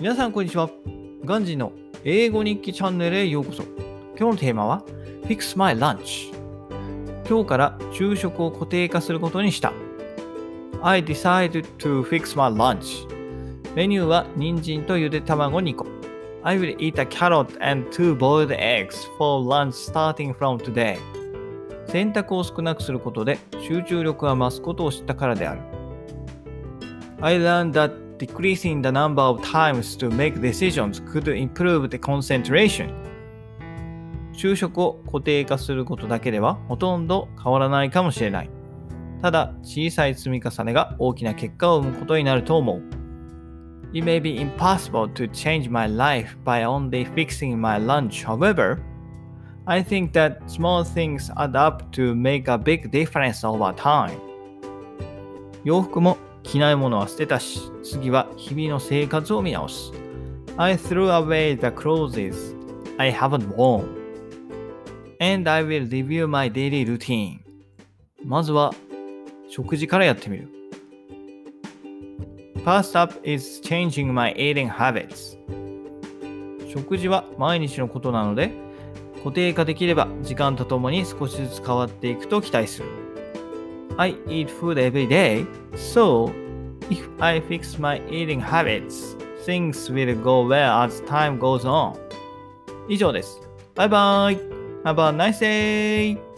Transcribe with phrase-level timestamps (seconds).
[0.00, 0.70] 皆さんこんにちは。
[1.26, 1.72] ガンジーの
[2.04, 3.64] 英語日記チャンネルへようこそ。
[4.18, 4.82] 今日のテーマは
[5.26, 6.32] Fix My Lunch。
[7.28, 9.74] 今日から昼食を固定化することにした。
[10.80, 13.06] I decided to fix my lunch.
[13.74, 15.86] メニューは人参とゆで卵2個。
[16.44, 20.96] I will eat a carrot and two boiled eggs for lunch starting from today.
[21.88, 25.60] 選択を少なくすることで集中力が増すことを知ったからである。
[27.20, 32.92] I learned that decreasing the number of times to make decisions could improve the concentration.
[34.32, 38.50] 就職を固定化することだけではほとんど変わらないかもしれない。
[39.22, 42.82] ただ、小さい積み重ねが大きな結果を生むことになると思う。
[43.92, 48.24] It may be impossible to change my life by only fixing my lunch.
[48.24, 48.78] However,
[49.66, 54.12] I think that small things add up to make a big difference over time.
[55.64, 59.92] 洋服も着ないものは捨てたし、次は日々の生活を見直す。
[60.56, 62.56] I threw away the clothes
[62.98, 63.88] I haven't worn.
[65.20, 67.40] And I will review my daily routine.
[68.24, 68.72] まずは
[69.48, 70.48] 食事からやってみる。
[72.64, 75.38] First up is changing my eating habits.
[76.68, 78.52] 食事は毎日のことなので、
[79.18, 83.09] 固定化できれば時間とともに少しずつ変わっていくと期待する。
[83.99, 85.45] I eat food every day,
[85.75, 86.33] so
[86.89, 91.97] if I fix my eating habits, things will go well as time goes on.
[92.87, 93.41] 以上です。
[93.73, 94.37] バイバイ
[94.83, 96.28] !Have a nice day!